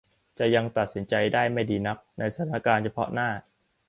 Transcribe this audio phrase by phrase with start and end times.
[0.39, 3.29] จะยังตัดสินใจได้ไม่ดีนักในสถานการณ์เฉพาะหน้า